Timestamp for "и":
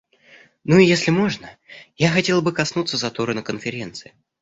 0.79-0.85